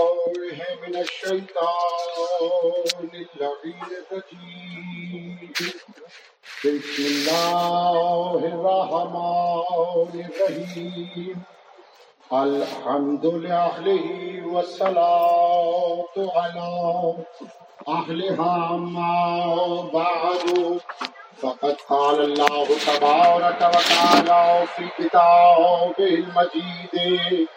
من 0.00 0.96
الشيطان 0.96 1.46
اللعين 3.14 3.82
الرجيم 4.00 5.52
بسم 6.64 7.02
الله 7.06 8.38
الرحمن 8.52 10.12
الرحيم 10.28 11.36
الحمد 12.32 13.26
لأهله 13.26 14.06
والصلاة 14.46 16.14
على 16.36 17.14
أهلها 17.88 18.76
ما 18.76 19.90
بعد 19.94 20.80
فقد 21.36 21.76
قال 21.88 22.20
الله 22.20 22.66
تبارك 22.86 23.60
وتعالى 23.74 24.66
في 24.76 24.88
كتابه 24.98 25.98
المجيد 25.98 27.48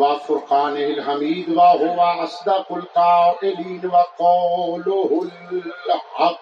وفرقانه 0.00 0.86
الحميد 0.86 1.48
وهو 1.48 2.00
أصدق 2.24 2.72
القائلين 2.72 3.82
وقوله 3.92 5.28
الحق 5.52 6.38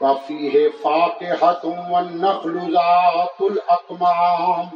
وفيه 0.00 0.70
فاكهة 0.84 1.90
والنخل 1.92 2.72
ذات 2.72 3.40
الأقمام 3.40 4.68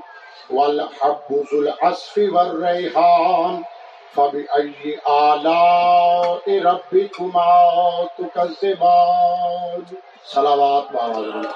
والحب 0.50 1.28
ذو 1.30 1.60
العصف 1.60 2.18
والريحان 2.18 3.64
فبأي 4.12 5.00
آلاء 5.08 6.62
ربكما 6.62 8.08
تكذبان؟ 8.18 9.84
صلوات 10.24 10.92
بابا 10.92 11.50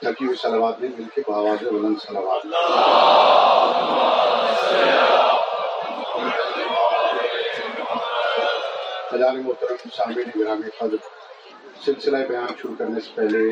تھکی 0.00 0.24
ہوئی 0.26 0.36
سلوات 0.36 0.80
نہیں 0.80 0.92
مل 0.98 1.08
کے 1.14 1.22
بآواز 1.28 1.62
بلند 1.62 1.96
سلوات 2.02 2.42
خزان 9.10 9.42
محترم 9.42 9.90
سامعین 9.96 10.30
گرامی 10.40 10.70
قدر 10.78 10.96
سلسلہ 11.84 12.16
بیان 12.28 12.54
شروع 12.62 12.74
کرنے 12.78 13.00
سے 13.00 13.10
پہلے 13.14 13.44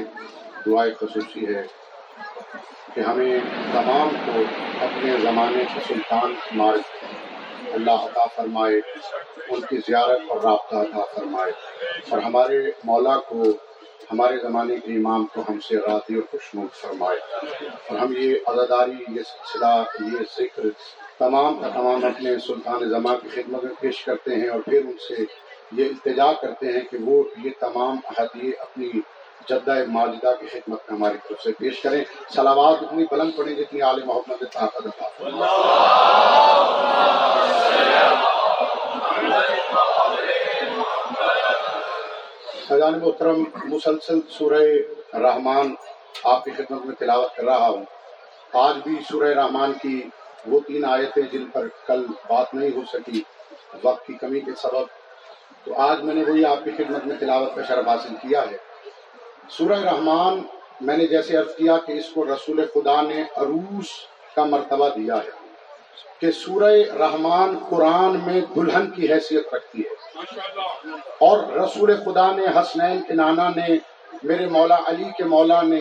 دعائیں 0.66 0.94
خصوصی 1.00 1.46
ہے 1.55 1.62
کہ 2.94 3.00
ہمیں 3.00 3.38
تمام 3.72 4.08
کو 4.27 4.42
اپنے 4.84 5.16
زمانے 5.22 5.64
کے 5.74 5.80
سلطان 5.88 6.34
مارک 6.52 7.05
اللہ 7.74 7.90
عطا 7.90 8.27
فرمائے، 8.36 8.80
ان 9.48 9.60
کی 9.60 9.77
زیارت 9.77 10.20
اور 10.28 10.40
رابطہ 10.40 10.77
عطا 10.77 11.05
فرمائے 11.14 11.52
اور 12.08 12.18
ہمارے 12.18 12.70
مولا 12.84 13.18
کو 13.18 13.42
ہمارے 14.12 14.37
زمانے 14.42 14.77
کے 14.77 14.92
امام 14.92 15.27
کو 15.27 15.41
ہم 15.48 15.61
سے 15.61 15.77
راضی 15.77 16.14
اور 16.14 16.23
خوشنود 16.31 16.69
فرمائے 16.75 17.19
اور 17.89 17.98
ہم 17.98 18.12
یہ 18.17 18.34
عزاداری 18.47 19.05
یہ 19.09 19.23
سلسلہ، 19.23 19.84
یہ 20.01 20.19
ذکر 20.39 20.62
تمام 21.19 21.61
کا 21.62 21.69
تمام 21.69 22.05
اپنے 22.05 22.39
سلطان 22.39 22.89
زماں 22.89 23.14
کی 23.23 23.29
خدمت 23.34 23.64
میں 23.64 23.73
پیش 23.81 24.05
کرتے 24.05 24.34
ہیں 24.34 24.48
اور 24.48 24.61
پھر 24.61 24.81
ان 24.84 24.97
سے 25.09 25.25
یہ 25.73 25.84
التجا 25.84 26.33
کرتے 26.33 26.73
ہیں 26.73 26.81
کہ 26.91 26.97
وہ 27.01 27.25
یہ 27.45 27.51
تمام 27.61 27.97
احادیے 28.05 28.51
اپنی 28.51 28.91
جدہ 29.48 29.75
ماجدہ 29.89 30.33
کی 30.41 30.47
خدمت 30.47 30.91
میں 30.91 30.98
ہماری 30.98 31.19
طرف 31.29 31.42
سے 31.42 31.53
پیش 31.59 31.81
کریں۔ 31.81 32.05
سلاوات 32.34 32.83
اتنی 32.83 33.05
بلند 33.11 33.31
پڑیں 33.36 33.55
جتنی 33.55 33.81
عالم 33.81 34.06
محمد 34.06 34.45
طاقت 34.53 34.86
خزان 42.69 42.98
محترم، 42.98 43.44
مسلسل 43.64 44.20
سورہ 44.28 44.62
رحمان 45.14 45.74
آپ 46.24 46.44
کی 46.44 46.50
خدمت 46.50 46.86
میں 46.86 46.94
تلاوت 46.94 47.36
کر 47.36 47.44
رہا 47.44 47.69
ہوں۔ 47.69 47.84
آج 48.52 48.77
بھی 48.84 48.92
سورہ 49.11 49.28
رحمان 49.28 49.72
کی 49.83 50.08
وہ 50.47 50.61
تین 50.66 50.84
آیتیں 50.84 51.22
جن 51.22 51.46
پر 51.46 51.69
کل 51.86 52.06
بات 52.28 52.55
نہیں 52.55 52.70
ہو 52.77 52.80
سکی، 52.92 53.22
وقت 53.83 54.06
کی 54.06 54.14
کمی 54.14 54.41
کے 54.41 54.50
سبب۔ 54.56 54.84
تو 55.64 55.74
آج 55.77 56.02
میں 56.02 56.14
نے 56.14 56.24
وہی 56.30 56.44
آپ 56.44 56.64
کی 56.64 56.70
خدمت 56.70 57.06
میں 57.06 57.17
تلاوت 57.17 57.55
کا 57.55 57.62
شرف 57.62 57.89
حاصل 57.89 58.14
کیا 58.14 58.42
ہے۔ 58.51 58.56
سورہ 59.48 59.80
رحمان 59.80 60.42
میں 60.80 60.96
نے 60.96 61.06
جیسے 61.06 61.36
عرض 61.36 61.55
کیا 61.56 61.77
کہ 61.86 61.92
اس 61.92 62.08
کو 62.08 62.24
رسول 62.24 62.64
خدا 62.74 63.02
نے 63.02 63.23
عروس 63.36 63.86
کا 64.35 64.45
مرتبہ 64.45 64.89
دیا 64.89 65.17
ہے۔ 65.17 65.37
کہ 66.20 66.30
سورہ 66.30 66.72
رحمان 66.98 67.58
قرآن 67.70 68.20
میں 68.26 68.40
دلہن 68.56 68.90
کی 68.90 69.12
حیثیت 69.12 69.54
رکھتی 69.54 69.80
ہے۔ 69.80 70.18
اور 71.20 71.52
رسول 71.52 71.96
خدا 72.04 72.32
نے، 72.32 72.44
حسنین 72.44 73.02
کے 73.02 73.14
نانا 73.14 73.48
نے، 73.56 73.76
میرے 74.22 74.46
مولا 74.46 74.76
علی 74.86 75.04
کے 75.18 75.24
مولا 75.24 75.62
نے 75.62 75.80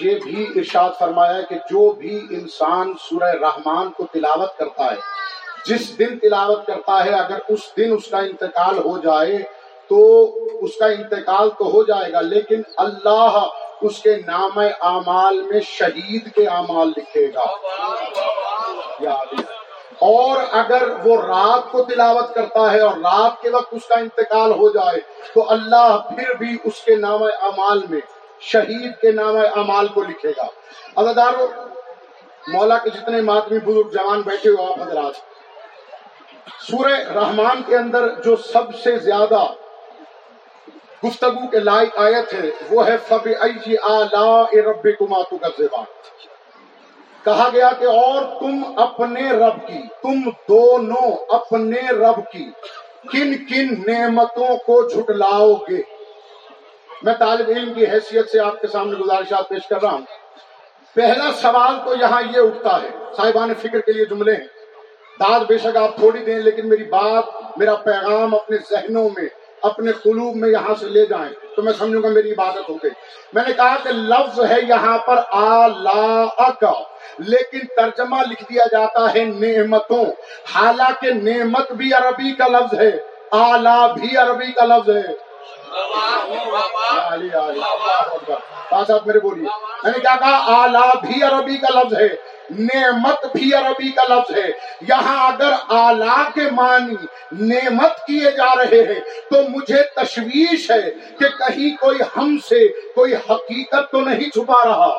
یہ 0.00 0.18
بھی 0.24 0.46
ارشاد 0.56 0.90
فرمایا 0.98 1.40
کہ 1.40 1.54
جو 1.54 1.92
بھی 1.92 2.26
انسان 2.30 2.92
سورہ 3.00 3.34
رحمان 3.40 3.90
کو 3.90 4.06
تلاوت 4.12 4.56
کرتا 4.56 4.84
ہے، 4.84 4.96
جس 5.66 5.98
دن 5.98 6.18
تلاوت 6.18 6.66
کرتا 6.66 7.04
ہے، 7.04 7.10
اگر 7.10 7.38
اس 7.48 7.60
دن 7.76 7.92
اس 7.92 8.08
کا 8.08 8.18
انتقال 8.18 8.78
ہو 8.78 8.98
جائے 8.98 9.38
تو 9.88 10.32
اس 10.62 10.70
کا 10.78 10.86
انتقال 10.86 11.50
تو 11.50 11.64
ہو 11.64 11.82
جائے 11.82 12.12
گا، 12.12 12.20
لیکن 12.20 12.62
اللہ 12.76 13.46
اس 13.82 13.98
کے 13.98 14.16
نام 14.26 14.58
اعمال 14.80 15.42
میں 15.42 15.60
شہید 15.60 16.34
کے 16.34 16.46
اعمال 16.46 16.88
لکھے 16.88 17.30
گا۔ 17.34 17.44
اور 19.98 20.42
اگر 20.52 20.82
وہ 21.04 21.16
رات 21.22 21.70
کو 21.72 21.82
تلاوت 21.84 22.34
کرتا 22.34 22.70
ہے 22.72 22.80
اور 22.80 22.96
رات 22.98 23.40
کے 23.42 23.50
وقت 23.50 23.74
اس 23.74 23.86
کا 23.86 23.98
انتقال 23.98 24.52
ہو 24.52 24.68
جائے، 24.70 25.00
تو 25.34 25.50
اللہ 25.50 25.96
پھر 26.08 26.34
بھی 26.34 26.56
اس 26.64 26.80
کے 26.80 26.96
نام 26.96 27.22
اعمال 27.22 27.80
میں، 27.88 28.00
شہید 28.40 28.92
کے 29.00 29.12
نام 29.12 29.36
اعمال 29.36 29.86
کو 29.88 30.02
لکھے 30.02 30.30
گا۔ 30.30 30.46
اللہ 30.96 31.30
مولا 32.48 32.78
کے 32.78 32.90
جتنے 32.90 33.20
ماتمی 33.20 33.58
بزرگ 33.58 33.88
جوان 33.90 34.20
بیٹھے 34.20 34.50
ہو 34.50 34.66
آپ 34.66 34.80
حضرات، 34.82 35.14
سورہ 36.60 36.92
رحمان 37.14 37.62
کے 37.66 37.76
اندر 37.76 38.08
جو 38.24 38.36
سب 38.52 38.74
سے 38.82 38.96
زیادہ 38.98 39.44
گفتگو 41.04 41.46
کے 41.46 41.60
لائق 41.60 41.98
آیت 41.98 42.34
ہے، 42.34 42.50
وہ 42.70 42.86
ہے 42.86 42.96
فب 43.08 43.26
رب 44.66 44.86
کماتو 44.98 45.36
کا 45.36 45.48
کہا 47.26 47.48
گیا 47.52 47.70
کہ 47.78 47.84
اور 47.84 48.40
تم 48.40 48.64
اپنے 48.76 49.30
رب 49.30 49.66
کی، 49.66 49.82
تم 50.02 50.30
دونوں 50.48 51.16
اپنے 51.28 51.80
رب 51.90 52.32
کی 52.32 52.50
کن 53.12 53.34
کن 53.44 53.92
نعمتوں 53.92 54.56
کو 54.56 54.88
جھٹلاؤ 54.88 55.54
گے؟ 55.54 55.82
میں 57.02 57.14
طالب 57.18 57.48
علم 57.48 57.74
کی 57.74 57.84
حیثیت 57.84 58.30
سے 58.30 58.40
آپ 58.40 58.60
کے 58.60 58.66
سامنے 58.66 58.96
گزارشات 58.98 59.48
پیش 59.48 59.66
کر 59.66 59.82
رہا 59.82 59.92
ہوں۔ 59.92 60.06
پہلا 60.94 61.32
سوال 61.32 61.74
تو 61.84 61.94
یہاں 62.00 62.22
یہ 62.22 62.40
اٹھتا 62.40 62.82
ہے، 62.82 62.88
صاحبان 63.16 63.54
فکر 63.54 63.80
کے 63.80 63.92
لیے 63.92 64.04
جملے 64.04 64.32
ہیں۔ 64.32 64.46
داد 65.20 65.40
بے 65.48 65.58
شک 65.58 65.76
آپ 65.76 65.96
تھوڑی 65.96 66.18
دیں، 66.18 66.38
لیکن 66.38 66.68
میری 66.68 66.84
بات، 66.84 67.24
میرا 67.56 67.74
پیغام 67.74 68.34
اپنے 68.34 68.56
ذہنوں 68.70 69.08
میں 69.16 69.28
اپنے 69.62 69.92
قلوب 69.92 70.36
میں 70.36 70.48
یہاں 70.48 70.74
سے 70.80 70.88
لے 70.88 71.06
جائیں۔ 71.06 71.54
تو 71.56 71.62
میں 71.62 71.72
سمجھوں 71.72 72.02
گا 72.02 72.08
میری 72.08 72.32
عبادت 72.32 72.68
ہو 72.68 72.74
گئی۔ 72.74 72.90
میں 73.32 73.42
نے 73.48 73.54
کہا 73.54 73.76
کہ 73.82 73.88
لفظ 73.88 74.40
ہے 74.40 74.56
یہاں 74.68 74.98
پر 74.98 75.16
آ 75.30 75.68
کا 76.50 76.72
لیکن 77.18 77.58
ترجمہ 77.76 78.16
لکھ 78.30 78.44
دیا 78.52 78.64
جاتا 78.72 79.14
ہے 79.14 79.24
نعمتوں۔ 79.24 80.04
حالانکہ 80.54 81.10
نعمت 81.10 81.72
بھی 81.72 81.92
عربی 81.92 82.32
کا 82.32 82.46
لفظ 82.48 82.80
ہے، 82.80 82.90
آلہ 83.30 83.86
بھی 84.00 84.16
عربی 84.16 84.52
کا 84.52 84.64
لفظ 84.64 84.90
ہے۔ 84.96 85.12
میرے 89.06 89.20
بولیے۔ 89.20 89.48
میں 89.82 89.92
نے 89.92 89.98
کیا 89.98 90.16
کہا؟ 90.16 90.64
آلہ 90.64 91.06
بھی 91.06 91.22
عربی 91.22 91.56
کا 91.56 91.80
لفظ 91.80 91.94
ہے۔ 91.98 92.35
نعمت 92.50 93.26
بھی 93.36 93.54
عربی 93.54 93.88
کا 93.88 94.02
لفظ 94.14 94.36
ہے۔ 94.38 94.50
یہاں 94.80 95.32
اگر 95.32 95.52
آلہ 95.68 96.22
کے 96.34 96.50
معنی 96.50 96.94
نعمت 97.32 98.06
کیے 98.06 98.30
جا 98.30 98.54
رہے 98.56 98.82
ہیں، 98.82 99.00
تو 99.30 99.42
مجھے 99.48 99.82
تشویش 99.82 100.70
ہے 100.70 100.90
کہ 100.90 101.28
کہیں 101.28 101.76
کوئی 101.76 101.98
ہم 102.16 102.36
سے 102.48 102.68
کوئی 102.68 103.14
حقیقت 103.14 103.90
تو 103.90 104.00
نہیں 104.00 104.30
چھپا 104.30 104.62
رہا۔ 104.64 104.98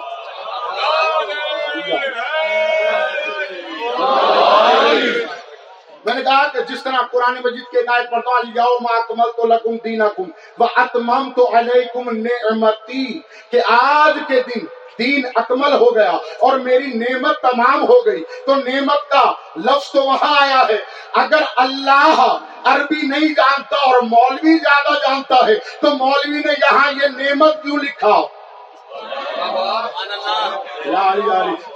میں 6.05 6.13
نے 6.13 6.21
کہا 6.23 6.47
کہ 6.53 6.59
جس 6.69 6.83
طرح 6.83 7.01
قرآن 7.11 7.33
مجید 7.43 7.63
کے 7.71 7.81
قائد 7.81 8.09
پڑھتا 8.11 8.39
علی 8.39 8.51
جاؤ 8.55 8.77
ما 8.81 8.95
اکمل 8.97 9.31
تو 9.37 9.47
لکم 9.47 9.75
دینکم 9.83 10.29
و 10.59 10.63
اتمم 10.75 11.31
تو 11.35 11.49
علیکم 11.57 12.09
نعمتی 12.17 13.19
کہ 13.51 13.61
آج 13.69 14.17
کے 14.27 14.41
دن 14.41 14.65
دین 14.99 15.25
اکمل 15.35 15.73
ہو 15.73 15.95
گیا 15.95 16.17
اور 16.39 16.57
میری 16.57 16.87
نعمت 16.87 17.41
تمام 17.41 17.83
ہو 17.83 18.05
گئی۔ 18.05 18.23
تو 18.45 18.55
نعمت 18.55 19.09
کا 19.09 19.33
لفظ 19.55 19.91
تو 19.91 20.03
وہاں 20.03 20.35
آیا 20.39 20.63
ہے۔ 20.69 20.77
اگر 21.13 21.43
اللہ 21.55 22.37
عربی 22.63 23.07
نہیں 23.07 23.19
جانتا 23.19 23.75
اور 23.75 24.01
مولوی 24.01 24.57
زیادہ 24.57 24.93
جانتا 24.93 25.47
ہے، 25.47 25.55
تو 25.55 25.95
مولوی 25.95 26.37
نے 26.37 26.51
یہاں 26.51 26.91
یہ 26.91 27.17
نعمت 27.17 27.63
کیوں 27.63 27.77
لکھا؟ 27.77 28.21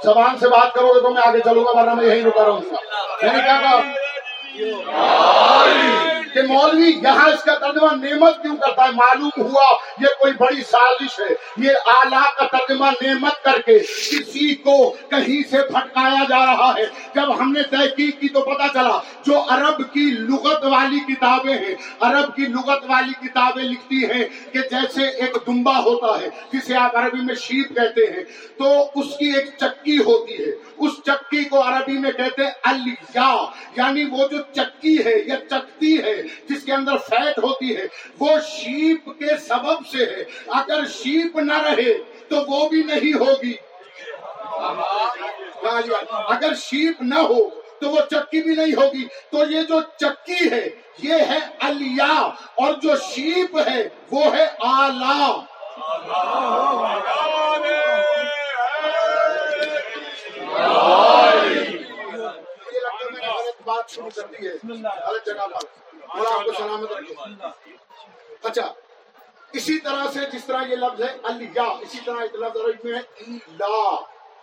زبان 0.04 0.38
سے 0.38 0.50
بات 0.50 0.74
کرو 0.74 0.96
گے 0.96 1.02
تو 1.02 1.10
میں 1.10 1.22
آگے 1.26 1.40
چلوں 1.40 1.66
گا، 1.66 1.80
ورنہ 1.80 1.94
میں 1.94 2.06
یہی 2.06 2.22
رکا 2.22 2.46
رہوں 2.46 2.58
گا۔ 2.58 2.76
میں 3.22 3.34
نے 3.34 3.40
کیا 3.44 3.62
کہا؟ 3.62 3.82
کہ 6.34 6.42
مولوی 6.42 6.92
یہاں 7.04 7.30
اس 7.30 7.44
کا 7.44 7.54
ترجمہ 7.56 8.06
نعمت 8.06 8.42
کیوں 8.42 8.58
کرتا 8.58 8.84
ہے؟ 8.84 8.92
معلوم 8.92 9.30
ہوا 9.38 9.78
یہ 10.02 10.08
کوئی 10.20 10.34
بڑی 10.40 10.62
سازش 10.62 11.20
ہے۔ 11.20 11.36
یہ 11.58 11.72
آلہ 11.86 12.26
کا 12.40 12.58
ترجمہ 12.58 12.86
نعمت 13.02 13.44
کر 13.44 13.62
کے 13.66 13.80
کسی 13.80 14.56
کو 14.56 14.96
کہیں 15.10 15.50
سے 15.50 15.58
پھٹکایا 15.58 16.24
جا 16.30 16.46
رہا 16.46 16.74
ہے۔ 16.78 16.86
جب 17.16 17.40
ہم 17.40 17.52
نے 17.52 17.64
تحقیق 17.64 18.20
کی 18.20 18.28
تو 18.28 18.42
پتا 18.42 18.68
چلا، 18.74 19.00
جو 19.26 19.40
عرب 19.50 19.94
کی 19.94 20.12
لغت 20.12 20.66
والی 20.66 21.14
کتابیں 21.14 21.54
ہیں، 21.54 21.76
عرب 22.00 22.36
کی 22.36 22.42
لغت 22.42 22.84
والی 22.88 23.28
کتابیں 23.28 23.64
لکھتی 23.64 24.06
ہیں 24.06 24.54
کہ 24.54 24.60
جیسے 24.60 25.04
ایک 25.04 25.38
دمبا 25.48 25.80
ہوتا 25.80 26.22
ہے، 26.22 26.30
جسے 26.54 26.76
آپ 26.76 26.96
عربی 26.96 27.22
میں 27.22 27.36
شیپ 27.36 27.70
کہتے 27.70 28.02
ہیں، 28.02 28.24
تو 28.58 28.66
اس 28.96 29.18
کی 29.18 29.26
ایک 29.26 29.46
چکی 29.60 29.98
ہوتی 29.98 30.34
ہے۔ 30.34 30.71
اس 30.82 30.92
چکی 31.06 31.44
کو 31.44 31.62
عربی 31.62 31.98
میں 31.98 32.12
کہتے 32.12 32.44
ہیں 32.44 32.52
الیا 32.64 33.30
یعنی 33.78 34.04
وہ 34.04 34.28
جو 34.28 34.38
چکی 34.56 34.98
ہے، 35.06 35.14
یا 35.28 35.36
چکتی 35.50 35.98
ہے، 36.04 36.16
جس 36.50 36.64
کے 36.66 36.74
اندر 36.74 36.98
فیٹ 36.98 37.40
ہوتی 37.44 37.76
ہے، 37.76 37.86
وہ 38.20 38.30
شیپ 38.48 39.10
کے 39.20 39.38
سبب 39.38 39.88
سے 39.92 40.06
ہے۔ 40.06 40.24
اگر 40.48 40.88
شیپ 40.88 41.38
نہ 41.40 41.58
رہے 41.62 41.94
تو 42.30 42.36
وہ 42.48 42.70
بھی 42.70 42.84
نہیں 42.84 43.14
ہوگی۔ 43.14 43.54
ہاں 45.64 45.82
جی، 45.82 45.92
اگر 46.12 46.54
شیپ 46.56 47.02
نہ 47.02 47.20
ہو 47.20 47.50
تو 47.80 47.90
وہ 47.90 48.00
چکی 48.12 48.42
بھی 48.42 48.56
نہیں 48.56 48.74
ہوگی۔ 48.74 49.06
تو 49.32 49.38
یہ 49.50 49.62
جو 49.62 49.82
چکی 49.98 50.50
ہے، 50.52 50.70
یہ 51.04 51.14
ہے 51.14 51.40
الیا، 51.60 52.14
اور 52.62 52.74
جو 52.74 52.96
شیپ 53.04 53.58
ہے، 53.68 53.88
وہ 54.12 54.24
ہے 54.36 54.46
آلہ۔ 54.60 55.40
شروع 63.96 64.10
کر 64.16 64.22
دی 64.22 64.48
ہے۔ 64.48 64.54
غلط 65.08 65.26
جگہ 65.26 65.48
پر۔ 65.48 65.60
اللہ 66.10 66.28
آپ 66.28 66.46
کو 66.46 66.52
سلامت 66.58 66.92
رکھے۔ 66.92 67.14
اچھا 68.44 68.74
اسی 69.54 69.80
طرح 69.80 70.12
سے 70.14 70.20
جس 70.34 70.46
طرح 70.46 70.62
یہ 70.62 70.76
لفظ 70.76 71.02
ہے، 71.02 71.18
الیا، 71.24 71.64
اسی 71.64 71.98
طرح 72.06 72.16
ایک 72.22 72.36
لفظ 72.36 72.58
عربی 72.58 72.92
میں 72.92 73.00
ہے، 73.00 73.04
ایلا۔ 73.16 73.96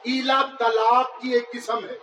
ایلا 0.03 0.43
طلاق 0.59 1.21
کی 1.21 1.29
ایک 1.31 1.53
قسم 1.53 1.79
ہے۔ 1.79 1.99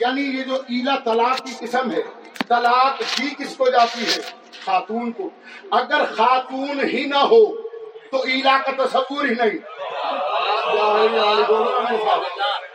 یعنی 0.00 0.22
یہ 0.22 0.42
جو 0.42 0.54
ایلا 0.54 0.94
طلاق 1.04 1.38
کی 1.38 1.66
قسم 1.66 1.90
ہے، 1.90 2.02
طلاق 2.48 3.02
بھی 3.16 3.44
کس 3.44 3.56
کو 3.56 3.68
جاتی 3.68 4.02
ہے؟ 4.02 4.20
خاتون 4.64 5.12
کو۔ 5.12 5.30
اگر 5.70 6.04
خاتون 6.16 6.80
ہی 6.80 7.04
نہ 7.04 7.18
ہو، 7.18 7.68
تو 8.10 8.22
ایلا 8.22 8.58
کا 8.58 8.84
تصور 8.84 9.24
ہی 9.24 9.34
نہیں۔ 9.34 9.58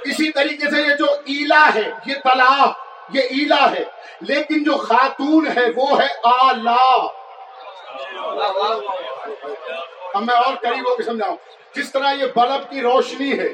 اسی 0.04 0.32
طریقے 0.32 0.72
سے 0.72 0.82
یہ 0.82 0.96
جو 0.96 1.06
ایلا 1.06 1.70
ہے، 1.76 1.92
یہ 2.06 2.14
طلاق 2.24 2.83
یہ 3.10 3.22
ایلا 3.22 3.72
ہے۔ 3.72 3.84
لیکن 4.22 4.64
جو 4.64 4.78
خاتون 4.78 5.48
ہے 5.48 5.66
وہ 5.76 6.02
ہے 6.02 6.08
آلہ 6.24 7.08
اب 10.14 10.24
میں 10.24 10.36
اور 10.36 10.54
قریب 10.62 10.92
ہو 10.92 10.96
کے 10.96 11.04
سمجھاؤں۔ 11.04 11.36
جس 11.76 11.92
طرح 11.92 12.14
یہ 12.14 12.26
بلب 12.36 12.70
کی 12.70 12.82
روشنی 12.82 13.40
ہے، 13.40 13.50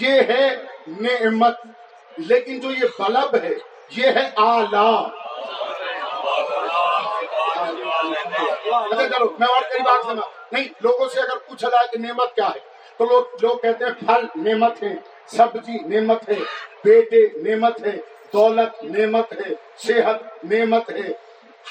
یہ 0.00 0.20
ہے 0.20 0.56
نعمت۔ 0.86 1.60
لیکن 2.16 2.60
جو 2.60 2.70
یہ 2.70 2.86
بلب 2.98 3.34
ہے، 3.42 3.54
یہ 3.96 4.06
ہے 4.06 4.30
آلہ 4.36 5.06
اچھا 8.70 9.08
چلو 9.08 9.36
میں 9.38 9.48
اور 9.48 9.62
قریب 9.62 9.88
آگ 9.88 10.02
سنا 10.02 10.20
نہیں، 10.52 10.64
لوگوں 10.80 11.08
سے 11.08 11.20
اگر 11.20 11.38
پوچھا 11.38 11.68
جائے 11.68 11.88
کہ 11.88 11.98
نعمت 11.98 12.34
کیا 12.34 12.48
ہے، 12.48 12.58
تو 12.96 13.04
لوگ 13.04 13.24
لوگ 13.42 13.58
کہتے 13.58 13.84
ہیں 13.84 13.92
پھل 13.92 14.48
نعمت 14.48 14.82
ہے، 14.82 14.94
سبزی 15.26 16.00
نعمت 16.00 16.28
ہے، 16.28 16.34
بیٹے 16.84 17.28
نعمت 17.42 17.86
ہے 17.86 18.19
دولت 18.32 18.84
نعمت 18.84 19.32
ہے، 19.32 19.54
صحت 19.78 20.44
نعمت 20.44 20.90
ہے، 20.90 21.08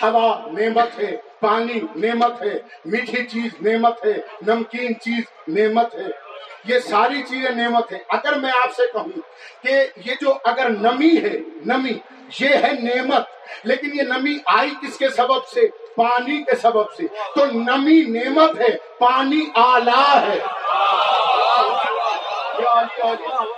ہوا 0.02 0.48
نعمت 0.52 1.00
ہے، 1.00 1.18
پانی 1.40 1.80
نعمت 1.96 2.42
ہے، 2.42 2.60
میٹھی 2.86 3.24
چیز 3.26 3.62
نعمت 3.62 4.06
ہے، 4.06 4.14
نمکین 4.48 5.00
چیز 5.00 5.24
نعمت 5.48 5.96
ہے۔ 5.96 6.30
یہ 6.66 6.80
ساری 6.80 7.24
چیزیں 7.24 7.50
نعمت 7.50 7.92
ہے 7.92 7.98
اگر 8.10 8.38
میں 8.38 8.52
آپ 8.64 8.74
سے 8.76 8.84
کہوں 8.94 9.22
کہ 9.64 9.88
یہ 10.06 10.14
جو 10.22 10.34
اگر 10.44 10.70
نمی 10.70 11.18
ہے، 11.18 11.38
نمی، 11.66 11.94
یہ 12.40 12.50
ہے 12.50 12.72
نعمت، 12.84 13.24
لیکن 13.64 13.90
یہ 13.94 14.02
نمی 14.02 14.38
آئی 14.46 14.70
کس 14.70 14.98
کے 14.98 15.10
سبب 15.10 15.48
سے؟ 15.54 15.62
پانی 15.96 16.44
کے 16.44 16.56
سبب 16.56 16.94
سے۔ 16.94 17.08
تو 17.36 17.46
نمی 17.46 18.02
نعمت 18.02 18.60
ہے، 18.60 18.78
پانی 19.00 19.42
آلہ 19.56 20.24
ہے۔ 20.28 20.40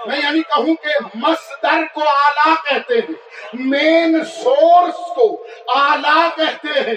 میں 0.06 0.18
یعنی 0.18 0.42
کہوں 0.42 0.76
کہ 0.76 0.90
مصدر 1.16 1.82
کو 1.94 2.02
آلہ 2.02 2.56
کہتے 2.70 2.94
ہیں۔ 2.94 3.14
مین 3.54 4.26
سورس 4.26 4.96
کو 4.96 5.48
آلہ 5.76 6.28
کہتے 6.36 6.80
ہیں۔ 6.80 6.96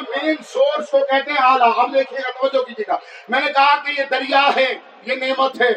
مین 0.00 0.36
سورس 0.48 0.90
کو 0.90 0.98
کہتے 0.98 1.30
ہیں 1.30 1.42
آلہ۔ 1.42 1.64
اب 1.64 1.94
دیکھیے 1.94 2.18
گا 2.18 2.30
توجہ 2.30 2.62
کیجیے 2.62 2.84
گا۔ 2.88 2.98
میں 3.28 3.40
نے 3.40 3.52
کہا 3.52 3.76
کہ 3.76 4.00
یہ 4.00 4.04
دریا 4.10 4.50
ہے، 4.56 4.74
یہ 5.06 5.14
نعمت 5.14 5.62
ہے۔ 5.62 5.70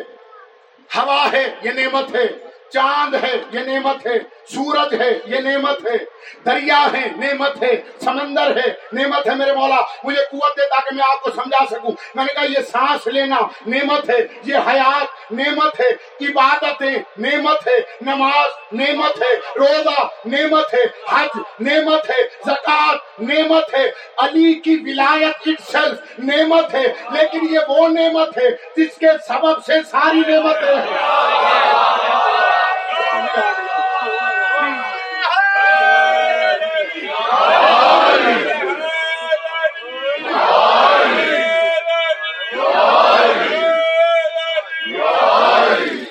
ہوا 0.97 1.27
ہے، 1.31 1.55
یہ 1.63 1.71
نعمت 1.71 2.15
ہے۔ 2.15 2.49
چاند 2.71 3.16
ہے 3.24 3.36
یہ 3.51 3.60
نعمت 3.68 4.06
ہے 4.07 4.18
سورج 4.50 4.94
ہے 5.01 5.10
یہ 5.25 5.39
نعمت 5.42 5.86
ہے 5.86 5.98
دریا 6.45 6.86
ہے 6.94 7.07
نعمت 7.18 7.62
ہے 7.63 7.75
سمندر 8.04 8.56
ہے 8.57 8.71
نعمت 8.94 9.27
ہے 9.27 9.36
میرے 9.36 9.54
مولا 9.54 9.77
مجھے 10.04 10.24
قوت 10.31 10.57
دے 10.57 10.68
تاکہ 10.69 10.95
میں 10.95 11.04
آپ 11.07 11.21
کو 11.24 11.31
سمجھا 11.31 11.66
سکوں 11.69 11.92
میں 12.16 12.24
نے 12.24 12.33
کہا 12.33 12.45
یہ 12.50 12.62
سانس 12.71 13.07
لینا 13.07 13.39
نعمت 13.68 14.10
ہے 14.10 14.18
یہ 14.44 14.68
حیات 14.68 15.31
نعمت 15.31 15.80
ہے 15.80 15.89
عبادتیں 16.21 16.98
نعمت 17.18 17.68
ہے 17.68 17.77
نماز 18.01 18.74
نعمت 18.74 19.22
ہے 19.22 19.33
روزہ 19.56 20.07
نعمت 20.27 20.74
ہے 20.74 20.83
حج 21.10 21.39
نعمت 21.62 22.10
ہے 22.10 22.24
زکات 22.45 23.22
نعمت 23.22 23.74
ہے 23.74 23.86
علی 24.18 24.54
کی 24.60 24.75
ولایت 24.86 25.48
اٹ 25.48 26.19
نعمت 26.22 26.74
ہے 26.75 26.86
لیکن 27.12 27.54
یہ 27.54 27.69
وہ 27.69 27.88
نعمت 27.89 28.38
ہے 28.38 28.50
جس 28.77 28.98
کے 28.98 29.18
سبب 29.27 29.63
سے 29.65 29.81
ساری 29.92 30.22
نعمتیں 30.27 30.75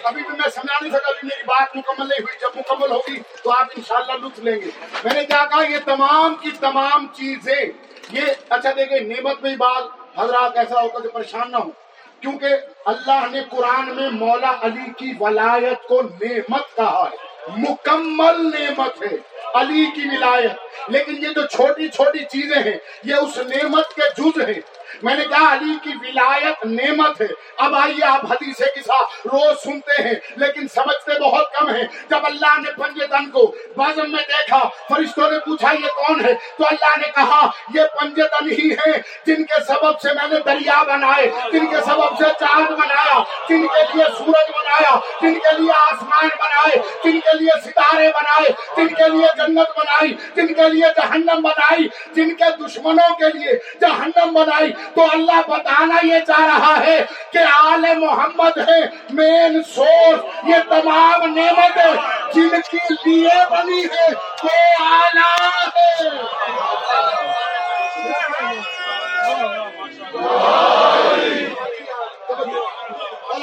ابھی 0.05 0.22
تو 0.22 0.31
میں 0.31 0.50
سمجھا 0.50 0.78
نہیں 0.81 0.93
سکا 0.93 1.10
میری 1.22 1.43
بات 1.46 1.76
مکمل 1.76 2.08
نہیں 2.08 2.22
ہوئی۔ 2.22 2.38
جب 2.40 2.49
مکمل 2.56 2.90
ہوگی 2.90 3.20
تو 3.43 3.50
آپ 3.50 3.66
انشاءاللہ 3.76 4.26
لطف 4.26 4.38
لیں 4.38 4.61
گے۔ 4.61 4.70
میں 5.04 5.14
نے 5.14 5.25
کیا 5.25 5.44
کہا 5.50 5.62
یہ 5.69 5.78
تمام 5.84 6.34
کی 6.34 6.50
تمام 6.50 7.06
چیزیں، 7.12 7.64
یہ 8.11 8.22
اچھا 8.49 8.70
دیکھیں، 8.76 9.00
نعمت 9.00 9.43
میں 9.43 9.56
بات 9.56 10.19
حضرات 10.19 10.56
ایسا 10.56 10.82
ہوتا 10.82 10.99
کہ 10.99 11.08
پریشان 11.08 11.50
نہ 11.50 11.56
ہو 11.56 11.70
کیونکہ 12.20 12.46
اللہ 12.84 13.26
نے 13.30 13.40
قرآن 13.50 13.96
میں 13.96 14.10
مولا 14.10 14.52
علی 14.60 14.90
کی 14.96 15.12
ولایت 15.20 15.88
کو 15.88 16.02
نعمت 16.02 16.76
کہا 16.76 17.08
ہے۔ 17.12 17.16
مکمل 17.56 18.50
نعمت 18.50 19.02
ہے۔ 19.02 19.16
علی 19.54 19.87
کی 19.94 20.16
ولایت۔ 20.16 20.52
لیکن 20.88 21.16
یہ 21.16 21.28
جو 21.28 21.46
چھوٹی 21.46 21.88
چھوٹی 21.88 22.18
چیزیں 22.18 22.62
ہیں، 22.62 22.76
یہ 23.04 23.14
اس 23.14 23.38
نعمت 23.38 23.94
کے 23.94 24.22
جز 24.22 24.40
ہیں۔ 24.40 24.77
میں 25.02 25.16
نے 25.16 25.25
کہا 25.25 25.52
علی 25.52 25.75
کی 25.83 25.90
ولایت 26.02 26.66
نعمت 26.66 27.21
ہے۔ 27.21 27.26
اب 27.57 27.75
آئیے 27.75 28.04
آپ 28.04 28.33
حدیث 28.33 28.57
قصہ 28.57 29.02
روز 29.25 29.62
سنتے 29.62 30.02
ہیں، 30.02 30.14
لیکن 30.37 30.68
سمجھتے 30.68 31.18
بہت 31.21 31.52
کم 31.52 31.68
ہیں۔ 31.68 31.85
جب 32.11 32.26
اللہ 32.26 32.59
نے 32.61 32.73
پنجے 32.73 33.07
تن 33.07 33.30
کو 33.30 33.54
بازم 33.76 34.12
میں 34.12 34.23
دیکھا، 34.28 34.59
فرشتوں 34.88 35.30
نے 35.30 35.38
پوچھا، 35.38 35.73
یہ 35.73 35.87
کون 35.87 36.25
ہے؟ 36.25 36.35
تو 36.59 36.64
اللہ 36.71 36.99
نے 36.99 37.11
کہا، 37.14 37.50
یہ 37.75 37.83
پنجے 38.00 38.23
تن 38.23 38.50
ہی 38.50 38.71
ہیں 38.73 38.99
جن 39.26 39.45
کے 39.45 39.62
سبب 39.66 40.00
سے 40.00 40.09
میں 40.14 40.28
نے 40.28 40.40
دریا 40.47 40.83
بنائے، 40.83 41.26
جن 41.52 41.66
کے 41.66 41.76
سبب 41.87 42.18
سے 42.18 42.25
چاند 42.40 42.71
بنایا، 42.71 43.23
جن 43.49 43.66
کے 43.66 43.83
لیے 43.95 44.04
سورج 44.18 44.50
بنایا، 44.57 44.99
جن 45.21 45.35
کے 45.35 45.54
لیے 45.59 45.71
آسمان 45.71 46.28
بنائے، 46.38 46.76
جن 47.04 47.21
کے 47.21 47.37
لیے 47.38 47.61
ستارے 47.64 48.09
بنائے، 48.09 48.52
جن 48.76 48.95
کے 48.95 49.09
لیے 49.09 49.26
جنت 49.37 49.78
بنائی، 49.78 50.14
جن 50.35 50.54
کے 50.54 50.68
لیے 50.68 50.87
جہنم 50.97 51.40
بنائی، 51.42 51.88
جن 52.14 52.35
کے 52.35 52.45
دشمنوں 52.61 53.14
کے 53.14 53.38
لیے 53.38 53.52
جہنم 53.80 54.33
بنائی 54.33 54.73
تو 54.94 55.02
اللہ 55.12 55.40
بتانا 55.49 56.06
یہ 56.06 56.18
چاہ 56.26 56.44
رہا 56.44 56.75
ہے 56.87 56.99
کہ 57.32 57.38
آل 57.61 57.85
محمد 57.99 58.58
ہے 58.68 58.80
مین 59.11 59.62
سورس 59.75 60.49
یہ 60.49 60.68
تمام 60.68 61.35
نعمت 61.35 61.78
جن 62.35 62.49
کے 62.70 62.94
لیے 63.06 63.44
بنی 63.50 63.85
ہے، 63.85 64.08
وہ 64.44 64.85
آلہ 64.85 65.30
ہے۔ 65.76 66.08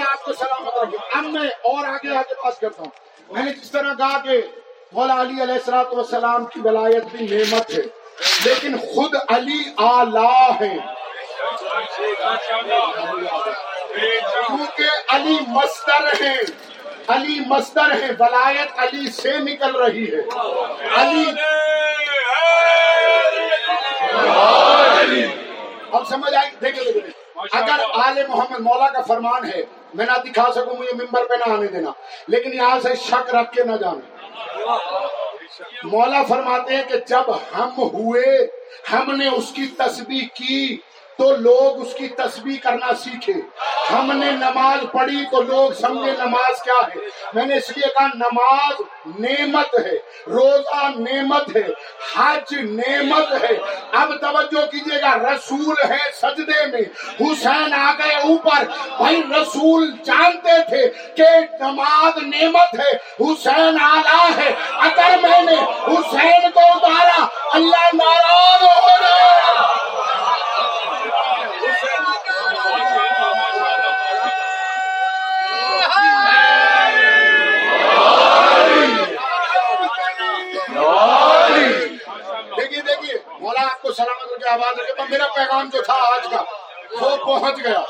آپ 0.01 0.25
کو 0.25 0.80
اب 1.13 1.25
میں 1.25 1.48
اور 1.63 1.86
آگے 1.88 2.15
آگے 2.18 2.34
پاس 2.44 2.60
کرتا 2.60 2.84
ہوں۔ 2.84 2.92
میں 3.34 3.44
نے 3.44 3.51
جس 3.54 3.72
طرح 3.72 3.94
کہا 3.94 4.18
کہ 4.24 4.42
مولا 4.92 5.22
علی 5.22 5.44
علیہ 5.44 5.54
السلاط 5.54 5.94
والسلام 5.94 6.46
کی 6.46 6.60
ولایت 6.63 7.04
بھی 7.12 7.27
نعمت 7.32 7.70
ہے، 7.70 7.84
لیکن 8.46 8.77
خود 8.77 9.15
علی 9.30 9.63
آلہ 9.77 10.27
ہے۔ 10.62 10.75
کیونکہ 14.48 15.16
علی 15.16 15.38
مستر 15.48 16.24
ہیں۔ 16.24 16.38
علی 17.08 17.40
مصدر 17.48 17.92
ہے 17.92 18.08
ولایت 18.20 18.80
علی 18.80 19.12
سے 19.12 19.38
نکل 19.38 19.75
رہی 19.75 20.14
ہے۔ 20.14 20.20
علی 20.96 21.25
اب 25.92 26.08
سمجھ 26.08 26.34
آئی؟ 26.34 26.50
دیکھیں 26.62 26.84
دیکھیں 26.84 27.38
اگر 27.52 27.84
آل 27.94 28.28
محمد 28.28 28.60
مولا 28.60 28.90
کا 28.90 29.02
فرمان 29.02 29.50
ہے، 29.50 29.62
میں 29.94 30.06
نہ 30.06 30.12
دکھا 30.12 30.52
سکوں، 30.56 30.78
مجھے 30.78 30.94
ممبر 30.94 31.25
پہ 31.25 31.34
نہ 31.46 31.54
آنے 31.54 31.68
دینا۔ 31.68 31.92
لیکن 32.28 32.54
یہاں 32.54 32.80
سے 32.80 32.96
شک 32.96 33.36
رکھ 33.36 33.54
کے 33.54 33.64
نہ 33.64 33.75
جانے 33.75 34.25
مولا 35.84 36.24
فرماتے 36.24 36.75
ہیں 36.75 36.84
کہ 36.88 36.98
جب 37.08 37.36
ہم 37.36 37.70
ہوئے، 37.78 38.48
ہم 38.94 39.16
نے 39.16 39.28
اس 39.28 39.52
کی 39.56 39.68
تسبیح 39.68 40.25
کی۔ 40.34 40.78
تو 41.17 41.36
لوگ 41.36 41.81
اس 41.81 41.93
کی 41.93 42.07
تسبیح 42.07 42.57
کرنا 42.63 42.93
سیکھے۔ 42.93 43.34
ہم 43.93 44.12
نے 44.17 44.31
نماز 44.31 44.86
پڑھی 44.91 45.25
تو 45.31 45.41
لوگ 45.41 45.72
سمجھے 45.72 46.12
نماز 46.12 46.63
کیا 46.63 46.88
ہے۔ 46.88 47.00
میں 47.34 47.45
نے 47.45 47.55
اس 47.55 47.77
لیے 47.77 47.88
کہا، 47.88 48.07
نماز 48.07 48.74
نعمت 49.19 49.79
ہے، 49.79 49.91
روزہ 50.27 50.89
نعمت 51.00 51.55
ہے، 51.55 51.67
حج 52.15 52.53
نعمت 52.53 53.43
ہے۔ 53.43 53.57
اب 53.91 54.22
توجہ 54.22 54.65
کیجیے 54.65 55.01
گا، 55.01 55.17
رسول 55.17 55.75
ہے 55.89 56.12
سجدے 56.22 56.65
میں۔ 56.65 56.81
حسین 57.22 57.74
آ 57.74 57.93
گئے 57.98 58.15
اوپر۔ 58.15 58.63
بھائی 58.98 59.24
رسول 59.41 59.91
جانتے 60.05 60.69
تھے 60.69 60.91
کہ 61.15 61.63
نماز 61.63 62.13
نعمت 62.17 62.79
ہے، 62.79 62.95
حسین 63.19 63.77
آلہ 63.81 64.29
ہے۔ 64.38 64.53
اگر 64.72 65.15
میں 65.22 65.41
نے 65.41 65.55
حسین 65.88 66.51
کو 66.51 66.60
اتارا، 66.60 67.25
اللہ 67.53 67.86
ناراض 67.93 68.63
ہو 68.63 68.88
گیا 68.88 69.85
کو 83.86 83.94
سلامت 83.94 84.30
کر 84.30 84.38
کے 84.38 84.50
آواز 84.50 84.80
رکھے 84.80 85.04
میرا 85.10 85.24
پیغام 85.36 85.70
جو 85.74 85.82
تھا 85.82 85.94
آج 85.94 86.27
کا 86.30 86.42
وہ 87.01 87.18
پہنچ 87.18 87.56
گیا۔ 87.63 87.82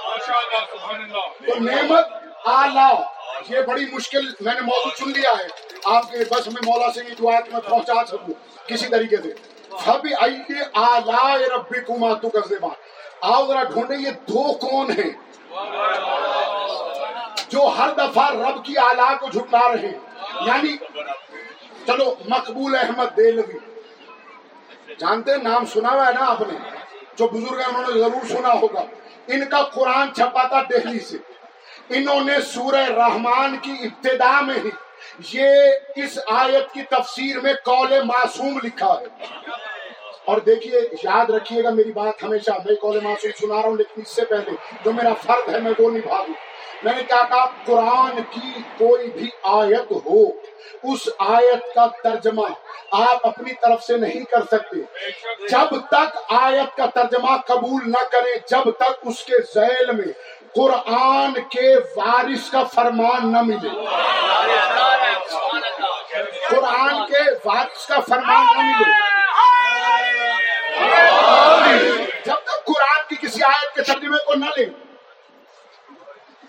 تو 1.47 1.59
نعمت 1.59 2.07
آلہ 2.45 3.01
یہ 3.49 3.61
بڑی 3.61 3.85
مشکل 3.91 4.33
میں 4.39 4.53
نے 4.53 4.61
موضوع 4.61 4.91
چن 4.91 5.11
لیا 5.11 5.31
ہے۔ 5.31 5.47
آپ 5.85 6.11
کے 6.11 6.17
بس 6.17 6.47
میں 6.47 6.61
مولا 6.65 6.91
سے 6.91 6.99
یہ 7.09 7.15
دعا 7.15 7.39
میں 7.53 7.61
پہنچا 7.69 7.93
سکوں 8.07 8.33
کسی 8.67 8.87
طریقے 8.87 9.17
سے۔ 9.17 9.33
سب 9.85 10.07
آئیے 10.21 10.63
آلہ 10.73 11.37
ربی 11.53 11.79
کما 11.79 12.13
تو 12.13 12.27
زبان۔ 12.49 12.71
آؤ 13.21 13.47
ذرا 13.47 13.63
ڈھونڈے 13.63 13.95
یہ 13.95 14.11
دو 14.11 14.53
کون 14.53 14.91
ہیں؟ 14.91 15.09
جو 17.49 17.61
ہر 17.77 17.89
دفعہ 17.89 18.31
رب 18.31 18.65
کی 18.65 18.77
آلہ 18.77 19.17
کو 19.19 19.27
جھٹلا 19.29 19.73
رہے 19.73 19.87
ہیں۔ 19.87 19.99
یعنی 20.45 20.77
چلو 21.87 22.15
مقبول 22.27 22.75
احمد 22.75 23.17
دہلوی۔ 23.17 23.74
جانتے 24.99 25.31
ہیں، 25.31 25.37
نام 25.37 25.65
سنا 25.65 25.89
ہوا 25.89 26.07
ہے 26.07 26.11
نا 26.11 26.25
آپ 26.25 26.41
نے؟ 26.41 26.57
جو 27.15 27.27
بزرگ 27.27 27.57
ہیں، 27.57 27.65
انہوں 27.65 27.81
نے 27.81 27.99
ضرور 27.99 28.27
سنا 28.27 28.53
ہوگا۔ 28.53 28.81
ان 29.27 29.45
کا 29.45 29.63
قرآن 29.63 30.13
چھپا 30.13 30.47
تھا 30.47 30.61
دہلی 30.61 30.99
سے۔ 30.99 31.17
انہوں 31.89 32.23
نے 32.23 32.41
سورہ 32.41 32.85
رحمان 32.89 33.57
کی 33.57 33.71
ابتدا 33.71 34.41
میں 34.41 34.55
ہی 34.65 34.69
یہ 35.33 35.49
اس 35.95 36.19
آیت 36.27 36.73
کی 36.73 36.81
تفسیر 36.81 37.39
میں 37.39 37.53
قول 37.53 38.01
معصوم 38.03 38.59
لکھا 38.63 38.93
ہے۔ 39.01 39.25
اور 40.25 40.37
دیکھیے، 40.37 40.81
یاد 41.03 41.29
رکھیے 41.29 41.63
گا 41.63 41.69
میری 41.69 41.91
بات 41.91 42.23
ہمیشہ، 42.23 42.51
میں 42.51 42.75
قول 42.75 42.99
معصوم 42.99 43.31
سنا 43.39 43.61
رہا 43.61 43.69
ہوں، 43.69 43.77
لیکن 43.77 44.01
اس 44.01 44.15
سے 44.15 44.25
پہلے 44.25 44.51
جو 44.85 44.93
میرا 44.93 45.13
فرد 45.13 45.53
ہے، 45.53 45.59
میں 45.59 45.71
وہ 45.79 45.91
نبھا 45.91 46.23
دوں۔ 46.27 46.33
میں 46.83 46.93
نے 46.95 47.03
کیا 47.03 47.23
کہا 47.29 47.45
قرآن 47.65 48.21
کی 48.29 48.51
کوئی 48.77 49.09
بھی 49.09 49.29
آیت 49.43 49.91
ہو، 49.91 50.23
اس 50.83 51.09
آیت 51.17 51.75
کا 51.75 51.85
ترجمہ 52.03 52.47
آپ 52.91 53.27
اپنی 53.27 53.53
طرف 53.53 53.83
سے 53.83 53.97
نہیں 53.97 54.23
کر 54.23 54.41
سکتے۔ 54.51 54.79
جب 55.47 55.87
تک 55.87 56.17
آیت 56.29 56.77
کا 56.77 56.85
ترجمہ 56.85 57.37
قبول 57.45 57.91
نہ 57.91 58.03
کریں، 58.11 58.35
جب 58.47 58.71
تک 58.71 58.93
اس 59.01 59.23
کے 59.25 59.41
ذیل 59.55 59.91
میں 59.91 60.11
قرآن 60.55 61.33
کے 61.49 61.75
وارث 61.95 62.49
کا 62.51 62.63
فرمان 62.63 63.31
نہ 63.33 63.41
ملے۔ 63.41 63.69
قرآن 66.49 67.05
کے 67.05 67.23
وارث 67.45 67.85
کا 67.85 67.99
فرمان 67.99 68.45
نہ 68.57 68.79
ملے۔ 68.79 68.93
جب 72.25 72.35
تک 72.35 72.65
قرآن 72.65 73.01
کی 73.09 73.15
کسی 73.21 73.43
آیت 73.43 73.75
کے 73.75 73.81
ترجمے 73.81 74.17
کو 74.25 74.33
نہ 74.33 74.45
لیں 74.57 74.84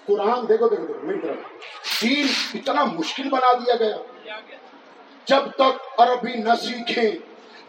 قرآن 0.07 0.49
دیکھو 0.49 0.69
دیکھو 0.69 0.87
دیکھو، 0.87 1.07
میری 1.07 1.21
طرف۔ 1.21 2.03
دین 2.03 2.27
اتنا 2.55 2.85
مشکل 2.85 3.29
بنا 3.29 3.53
دیا 3.53 3.75
گیا۔ 3.77 3.97
جب 5.25 5.43
تک 5.57 6.01
عربی 6.01 6.33
نہ 6.33 6.55
سیکھیں، 6.63 7.11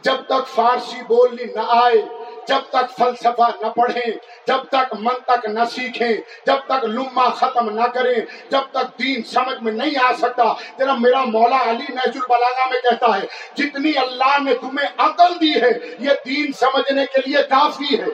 جب 0.01 0.15
تک 0.27 0.47
فارسی 0.47 1.01
بولنی 1.07 1.43
نہ 1.43 1.59
آئے، 1.67 2.01
جب 2.47 2.59
تک 2.69 2.97
فلسفہ 2.97 3.51
نہ 3.61 3.67
پڑھیں، 3.67 4.11
جب 4.47 4.57
تک 4.71 4.93
منطق 4.99 5.45
نہ 5.45 5.59
سیکھیں، 5.71 6.17
جب 6.45 6.55
تک 6.65 6.83
لما 6.83 7.29
ختم 7.29 7.69
نہ 7.69 7.87
کریں، 7.87 8.15
جب 8.49 8.61
تک 8.71 8.99
دین 8.99 9.23
سمجھ 9.23 9.63
میں 9.63 9.71
نہیں 9.71 9.95
آ 10.03 10.11
سکتا۔ 10.13 10.43
تیرا 10.77 10.93
میرا 10.93 11.23
مولا 11.25 11.69
علی 11.69 11.85
نہج 11.89 12.15
البلاغا 12.15 12.69
میں 12.69 12.81
کہتا 12.89 13.21
ہے، 13.21 13.25
جتنی 13.55 13.91
اللہ 13.97 14.37
نے 14.43 14.53
تمہیں 14.53 14.87
عقل 14.97 15.33
دی 15.41 15.61
ہے، 15.61 15.71
یہ 15.99 16.09
دین 16.25 16.51
سمجھنے 16.51 17.05
کے 17.05 17.21
لیے 17.25 17.37
کافی 17.49 17.99
ہے۔ 17.99 18.05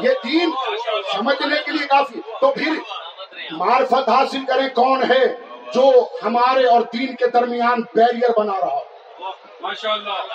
یہ 0.00 0.10
دین 0.24 0.50
سمجھنے 1.12 1.56
کے 1.64 1.72
لیے 1.72 1.86
کافی 1.86 2.20
تو 2.40 2.50
پھر 2.50 2.72
معرفت 3.50 4.08
حاصل 4.08 4.44
کریں 4.48 4.68
کون 4.74 5.02
ہے 5.10 5.36
جو 5.74 6.08
ہمارے 6.22 6.66
اور 6.66 6.80
دین 6.80 7.16
کے 7.16 7.26
درمیان 7.26 7.80
بیریئر 7.94 8.38
بنا 8.38 8.52
رہا 8.52 8.80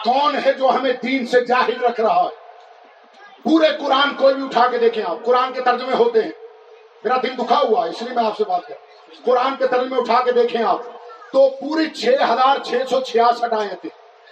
کون 0.03 0.35
ہے 0.45 0.53
جو 0.53 0.69
ہمیں 0.69 0.93
دین 0.93 1.27
سے 1.27 1.45
جاہل 1.45 1.83
رکھ 1.83 1.99
رہا 1.99 2.23
ہے۔ 2.23 2.49
پورے 3.43 3.67
قرآن 3.79 4.15
کوئی 4.15 4.33
بھی 4.33 4.43
اٹھا 4.43 4.67
کے 4.67 4.77
دیکھیں 4.77 5.03
آپ۔ 5.07 5.17
قرآن 5.25 5.53
کے 5.53 5.61
ترجمے 5.61 5.95
ہوتے 5.95 6.21
ہیں۔ 6.21 6.31
میرا 7.03 7.15
دل 7.23 7.37
دکھا 7.37 7.59
ہوا 7.59 7.85
ہے، 7.85 7.89
اس 7.89 8.01
لیے 8.01 8.15
میں 8.15 8.25
آپ 8.25 8.37
سے 8.37 8.43
بات 8.43 8.67
کر 8.67 8.73
قرآن 9.25 9.55
کے 9.55 9.67
ترجمے 9.67 10.01
اٹھا 10.01 10.23
کے 10.23 10.31
دیکھیں 10.31 10.63
آپ۔ 10.63 10.81
تو 11.31 11.49
پوری 11.49 11.89
چھ 11.89 12.05
ہزار 12.05 12.63
چھ 12.63 12.73
سو 12.89 13.01
چھیاسٹھ 13.01 13.53
آئے 13.53 13.75
تھے 13.75 13.89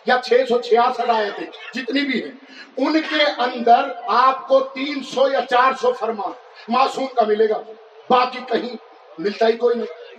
یا 0.08 0.18
چھ 0.24 0.34
سو 0.50 0.62
چھیاسٹھ 0.62 1.10
آئے 1.10 1.30
تھے 1.36 1.46
جتنی 1.74 2.02
بھی 2.02 2.24
ہیں، 2.24 2.32
ان 2.78 3.02
کے 3.02 3.24
اندر 3.24 3.92
آپ 4.08 4.48
کو 4.48 4.60
تین 4.60 5.04
سو 5.04 5.28
یا 5.32 5.42
چار 5.50 5.72
سو 5.82 5.94
فرمان 5.94 6.32
معصوم 6.68 7.08
کا 7.08 7.22
ملے 7.28 7.50
گا۔ 7.50 7.62
باقی 8.10 8.40
کہیں 8.48 8.76
ملتا 9.18 9.48
ہی 9.48 9.54
کوئی 9.54 9.76
نہیں۔ 9.76 10.16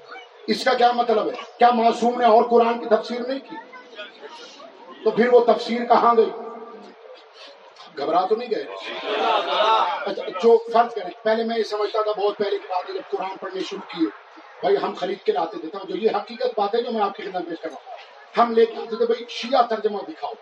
اس 0.47 0.65
کا 0.65 0.75
کیا 0.75 0.93
مطلب 0.93 1.27
ہے؟ 1.27 1.33
کیا 1.59 1.71
معصوم 1.75 2.19
نے 2.19 2.25
اور 2.25 2.45
قرآن 2.45 2.79
کی 2.79 2.87
تفسیر 2.87 3.21
نہیں 3.21 3.39
کی؟ 3.39 3.57
تو 5.05 5.11
پھر 5.11 5.29
وہ 5.29 5.45
تفسیر 5.45 5.85
کہاں 5.85 6.15
گئی؟ 6.17 6.31
گھبرا 7.99 8.27
تو 8.27 8.37
نہیں 8.37 8.51
گئے؟ 8.51 8.65
اچھا، 10.07 10.29
جو 10.43 10.65
فرض 10.73 10.95
کریں، 10.95 11.11
پہلے 11.23 11.45
میں 11.45 11.59
یہ 11.59 11.63
سمجھتا 11.63 12.03
تھا، 12.03 12.21
بہت 12.21 12.39
پہلے 12.39 12.59
کی 12.59 12.67
بات 12.69 12.89
ہے، 12.89 12.95
جب 12.95 13.01
قرآن 13.11 13.37
پڑھنے 13.41 13.61
شروع 13.61 13.99
کیے، 13.99 14.09
بھائی 14.61 14.77
ہم 14.83 14.95
خرید 14.95 15.19
کے 15.25 15.33
لاتے 15.33 15.59
تھے۔ 15.59 15.69
جو 15.85 15.97
یہ 15.97 16.11
حقیقت 16.17 16.61
بات 16.61 16.75
ہے 16.75 16.83
جو 16.83 16.91
میں 16.93 17.03
آپ 17.03 17.17
کی 17.17 17.23
خدمت 17.23 17.49
پیش 17.49 17.61
کر 17.63 17.69
رہا 17.69 17.77
ہوں۔ 17.77 18.18
ہم 18.37 18.53
لے 18.53 18.67
کے 18.67 18.77
آتے 18.77 18.97
تھے، 18.97 19.07
بھائی، 19.07 19.25
شیعہ 19.29 19.67
ترجمہ 19.67 19.99
دکھاؤ۔ 19.99 20.33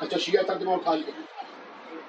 اچھا 0.00 0.18
شیعہ 0.18 0.42
ترجمہ 0.42 0.72
اٹھا 0.72 0.94
لیا۔ 0.94 1.42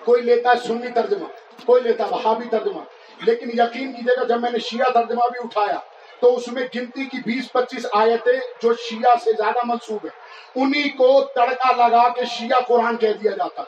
کوئی 0.03 0.21
لیتا 0.21 0.49
ہے 0.49 0.67
سنی 0.67 0.91
ترجمہ، 0.91 1.25
کوئی 1.65 1.83
لیتا 1.83 2.03
ہے 2.03 2.09
وہابی 2.09 2.49
ترجمہ۔ 2.49 2.81
لیکن 3.25 3.49
یقین 3.53 3.93
کیجیے 3.93 4.19
گا، 4.19 4.23
جب 4.23 4.41
میں 4.41 4.51
نے 4.51 4.59
شیعہ 4.59 4.91
ترجمہ 4.93 5.27
بھی 5.31 5.39
اٹھایا، 5.43 5.79
تو 6.19 6.35
اس 6.35 6.47
میں 6.47 6.61
گنتی 6.75 7.05
کی 7.05 7.17
بیس 7.17 7.51
پچیس 7.51 7.85
آیتیں 7.91 8.39
جو 8.61 8.73
شیعہ 8.73 9.15
سے 9.23 9.31
زیادہ 9.31 9.57
منسوب 9.65 10.05
ہے 10.05 10.09
انہی 10.55 10.89
کو 10.89 11.23
تڑکا 11.35 11.87
لگا 11.87 12.09
کے 12.09 12.25
شیعہ 12.25 12.59
قرآن 12.67 12.97
کہہ 12.97 13.13
دیا 13.13 13.31
جاتا 13.31 13.63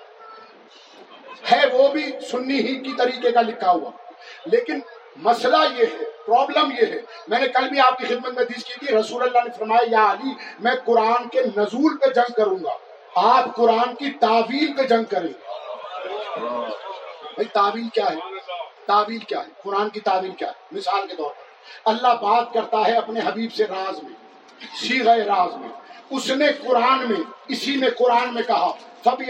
ہے 1.51 1.67
وہ 1.73 1.87
بھی 1.87 2.11
سنی 2.31 2.59
ہی 2.59 2.75
کی 2.75 2.91
طریقے 2.97 3.31
کا 3.31 3.41
لکھا 3.41 3.71
ہوا۔ 3.71 3.91
لیکن 4.45 4.79
مسئلہ 5.15 5.57
یہ 5.77 5.85
ہے 5.85 6.10
پرابلم 6.25 6.71
یہ 6.71 6.85
ہے، 6.85 6.99
میں 7.27 7.39
نے 7.39 7.47
کل 7.47 7.69
بھی 7.69 7.79
آپ 7.79 7.97
کی 7.97 8.05
خدمت 8.05 8.33
میں 8.33 8.45
دیش 8.45 8.63
کی 8.65 8.85
تھی، 8.85 8.95
رسول 8.95 9.21
اللہ 9.21 9.43
نے 9.45 9.51
فرمایا، 9.57 9.83
یا 9.87 10.11
علی، 10.11 10.33
میں 10.59 10.75
قرآن 10.85 11.27
کے 11.27 11.41
نزول 11.57 11.97
پہ 11.97 12.09
جنگ 12.09 12.33
کروں 12.33 12.57
گا، 12.63 12.77
آپ 13.15 13.55
قرآن 13.55 13.95
کی 13.95 14.11
تعویل 14.11 14.73
پہ 14.77 14.83
جنگ 14.83 15.03
کریں 15.03 15.27
گے۔ 15.27 15.49
بھائی، 17.35 17.45
تعویل 17.53 17.87
کیا 17.89 18.05
ہے؟ 18.05 18.15
تعویل 18.85 19.19
کیا 19.19 19.39
ہے؟ 19.39 19.49
قرآن 19.63 19.89
کی 19.89 19.99
تعویل 19.99 20.31
کیا 20.31 20.47
ہے؟ 20.47 20.53
مثال 20.71 21.07
کے 21.07 21.15
طور 21.15 21.29
پر، 21.29 21.49
اللہ 21.85 22.13
بات 22.21 22.53
کرتا 22.53 22.77
ہے 22.87 22.93
اپنے 22.93 23.19
حبیب 23.25 23.53
سے 23.53 23.63
راز 23.63 24.03
میں 24.03 24.13
سیغ 24.81 25.09
راز 25.09 25.55
میں، 25.55 25.69
اس 26.09 26.29
نے 26.29 26.47
قرآن 26.67 26.99
میں، 27.09 27.21
اسی 27.47 27.75
نے 27.75 27.89
قرآن 27.89 28.33
میں 28.33 28.43
کہا 28.43 28.71
فبی 29.03 29.25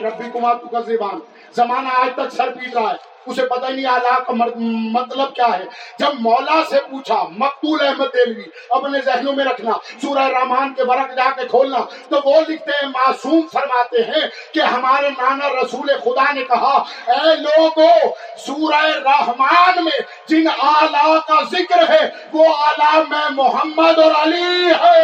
ربی 0.00 0.30
کمار 0.32 0.80
زبان 0.86 1.18
زمانہ 1.52 1.88
آج 1.88 2.10
تک 2.14 2.34
سر 2.36 2.50
پیٹ 2.54 2.74
رہا 2.74 2.90
ہے۔ 2.90 3.13
اسے 3.26 3.46
پتہ 3.46 3.66
ہی 3.66 3.72
نہیں 3.72 3.86
آلہ 3.86 4.14
کا 4.26 4.32
مطلب 4.32 5.34
کیا 5.34 5.46
ہے؟ 5.58 5.64
جب 5.98 6.20
مولا 6.20 6.60
سے 6.70 6.80
پوچھا 6.90 7.22
مقبول 7.38 7.86
احمد 7.86 8.14
دلوی 8.14 8.44
اپنے 8.70 9.00
ذہنوں 9.04 9.32
میں 9.32 9.44
رکھنا 9.44 9.72
سورہ 10.02 10.26
رحمان 10.28 10.74
کے 10.74 10.84
برق 10.84 11.14
جا 11.16 11.30
کے 11.36 11.46
کھولنا 11.48 11.78
تو 12.08 12.20
وہ 12.24 12.40
لکھتے 12.48 12.70
ہیں 12.82 12.88
معصوم 12.88 13.40
فرماتے 13.52 14.02
ہیں 14.02 14.26
کہ 14.54 14.60
ہمارے 14.60 15.08
نانا 15.08 15.48
رسول 15.48 15.92
خدا 16.04 16.32
نے 16.32 16.44
کہا 16.44 16.74
اے 17.06 17.36
لوگو 17.36 17.90
سورہ 18.46 18.84
رحمان 19.04 19.84
میں 19.84 20.00
جن 20.28 20.48
آلہ 20.58 21.18
کا 21.28 21.40
ذکر 21.52 21.88
ہے 21.88 22.08
وہ 22.32 22.46
آلہ 22.68 23.00
میں 23.10 23.28
محمد 23.30 23.98
اور 23.98 24.12
علی 24.22 24.72
ہے۔ 24.82 25.02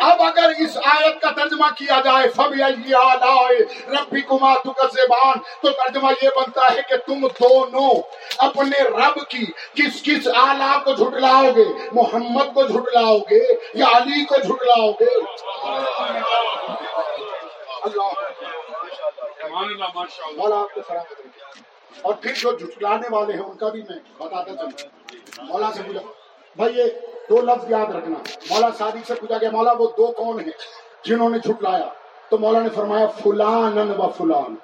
اب 0.00 0.22
اگر 0.22 0.52
اس 0.58 0.76
آیت 0.84 1.20
کا 1.22 1.30
ترجمہ 1.30 1.66
کیا 1.78 2.00
جائے 2.04 2.28
فبی 2.28 2.62
آلائے 2.94 3.58
ربی 3.94 4.20
کما 4.20 4.54
تو 4.54 4.72
زبان 4.92 5.38
تو 5.62 5.70
ترجمہ 5.70 6.12
یہ 6.22 6.28
بنتا 6.36 6.72
ہے 6.74 6.80
کہ 6.88 6.96
تم 6.96 7.26
دونوں 7.40 7.90
اپنے 8.38 8.82
رب 8.82 9.18
کی 9.28 9.44
کس 9.74 10.02
کس 10.02 10.28
آلہ 10.34 10.78
کو 10.84 10.92
جھٹلاؤ 10.92 11.50
گے؟ 11.56 11.64
محمد 11.92 12.54
کو 12.54 12.66
جھٹلاؤ 12.66 13.18
گے 13.30 13.42
یا 13.74 13.86
علی 13.96 14.24
کو 14.24 14.40
جھٹلاؤ 14.40 14.90
گے؟ 15.00 15.12
اور 22.02 22.14
پھر 22.14 22.32
جو 22.34 22.52
جھٹلانے 22.52 23.08
والے 23.10 23.32
ہیں، 23.32 23.40
ان 23.40 23.56
کا 23.56 23.68
بھی 23.68 23.82
میں 23.88 23.98
بتاتا 24.18 24.54
چلوں۔ 24.54 25.44
مولا 25.44 25.70
سے 25.74 25.82
پوچھا 25.86 26.00
بھائی 26.56 26.78
یہ 26.78 26.84
دو 27.30 27.40
لفظ 27.40 27.70
یاد 27.70 27.94
رکھنا۔ 27.94 28.18
مولا 28.50 28.68
صادق 28.78 29.06
سے 29.06 29.14
پوچھا 29.14 29.38
گیا، 29.40 29.50
مولا 29.50 29.72
وہ 29.72 29.88
دو 29.96 30.12
کون 30.12 30.40
ہیں 30.40 30.52
جنہوں 31.04 31.30
نے 31.30 31.38
جھٹلایا۔ 31.38 31.88
تو 32.28 32.38
مولا 32.38 32.60
نے 32.60 32.68
فرمایا 32.68 33.06
فلان 33.06 33.94
و 33.98 34.08
فلان۔ 34.08 34.54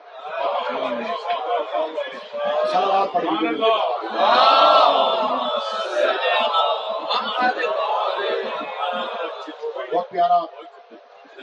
بہت 9.93 10.11
پیارا 10.11 10.41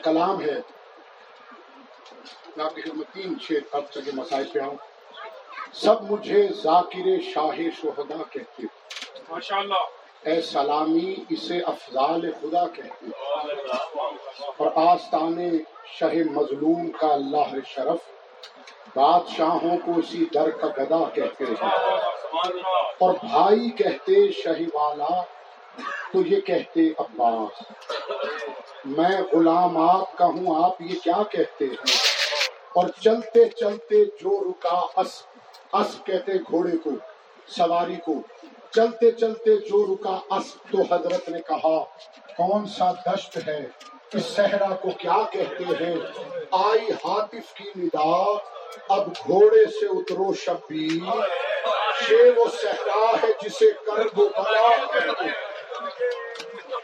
کلام 0.03 0.41
ہے۔ 0.41 0.59
میں 2.57 2.65
آپ 2.65 2.75
کی 2.75 2.81
خدمت 2.81 3.13
تین 3.13 3.39
چھ 3.39 3.51
اب 3.71 3.83
تک 3.89 4.09
مسائل 4.13 4.47
پہ 4.53 4.59
آؤں۔ 4.59 4.75
سب 5.73 6.11
مجھے 6.11 6.47
ذاکر 6.63 7.07
شاہ 7.33 7.61
شہدا 7.81 8.23
کہتے 8.31 8.63
ماشاء 9.29 9.57
اللہ 9.57 10.02
اے 10.25 10.41
سلامی 10.41 11.15
اسے 11.29 11.59
افضال 11.59 12.31
خدا 12.41 12.67
کہتے 12.67 13.05
ہیں 13.05 13.11
اور 14.57 14.71
آستان 14.75 15.57
شہ 15.85 16.13
مظلوم 16.31 16.91
کا 16.91 17.07
اللہ 17.07 17.55
شرف 17.67 17.97
بادشاہوں 18.95 19.77
کو 19.85 19.91
اسی 19.97 20.25
در 20.33 20.49
کا 20.49 20.67
گدا 20.67 21.09
کہتے 21.13 21.43
ہیں۔ 21.43 21.69
اور 22.99 23.13
بھائی 23.13 23.69
کہتے 23.69 24.31
شہ 24.31 24.61
والا 24.73 25.21
تو 26.11 26.19
یہ 26.25 26.41
کہتے 26.41 26.89
عباس۔ 26.97 27.63
میں 28.85 29.21
غلام 29.33 29.89
آپ 29.89 30.17
کا 30.17 30.25
ہوں، 30.25 30.63
آپ 30.63 30.81
یہ 30.81 30.99
کیا 31.03 31.23
کہتے 31.31 31.65
ہیں؟ 31.65 31.97
اور 32.75 32.87
چلتے 33.01 33.49
چلتے 33.49 34.05
جو 34.05 34.51
رکا 34.51 35.01
اس 35.01 35.23
اس 35.73 35.99
کہتے 36.03 36.31
گھوڑے 36.33 36.77
کو، 36.83 36.89
سواری 37.47 37.95
کو 37.95 38.13
چلتے 38.75 39.11
چلتے 39.11 39.57
جو 39.57 39.85
رکا 39.85 40.35
اس 40.35 40.53
تو 40.71 40.81
حضرت 40.81 41.29
نے 41.29 41.39
کہا، 41.47 41.83
کون 42.37 42.65
سا 42.67 42.91
دشت 42.91 43.37
ہے؟ 43.47 43.67
اس 44.13 44.25
صحرا 44.25 44.75
کو 44.75 44.89
کیا 44.91 45.17
کہتے 45.31 45.63
ہیں؟ 45.63 45.95
آئی 46.51 46.91
حاطف 46.91 47.53
کی 47.53 47.63
ندا، 47.75 48.37
اب 48.89 49.07
گھوڑے 49.07 49.69
سے 49.69 49.85
اترو 49.85 50.33
شبیر 50.33 51.05
یہ 52.09 52.31
وہ 52.37 52.45
صحرا 52.61 53.17
ہے 53.23 53.31
جسے 53.41 53.65
کر 53.85 54.07
دو 54.15 54.29
بلا 54.37 54.67